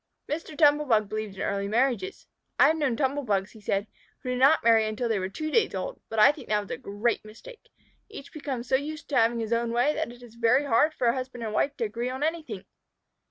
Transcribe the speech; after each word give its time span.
Mr. 0.27 0.57
Tumble 0.57 0.85
bug 0.87 1.07
believed 1.07 1.35
in 1.35 1.43
early 1.43 1.67
marriages. 1.67 2.25
"I 2.59 2.69
have 2.69 2.75
known 2.77 2.97
Tumble 2.97 3.21
bugs," 3.21 3.51
he 3.51 3.61
said, 3.61 3.85
"who 4.23 4.31
did 4.31 4.39
not 4.39 4.63
marry 4.63 4.87
until 4.87 5.07
they 5.07 5.19
were 5.19 5.29
two 5.29 5.51
days 5.51 5.75
old, 5.75 6.01
but 6.09 6.17
I 6.17 6.31
think 6.31 6.47
that 6.47 6.71
a 6.71 6.77
great 6.77 7.23
mistake. 7.23 7.69
Each 8.09 8.33
becomes 8.33 8.67
so 8.67 8.75
used 8.75 9.07
to 9.09 9.15
having 9.15 9.39
his 9.41 9.53
own 9.53 9.71
way 9.71 9.93
that 9.93 10.11
it 10.11 10.23
is 10.23 10.33
very 10.33 10.65
hard 10.65 10.95
for 10.95 11.13
husband 11.13 11.43
and 11.43 11.53
wife 11.53 11.77
to 11.77 11.83
agree 11.83 12.09
on 12.09 12.23
anything. 12.23 12.65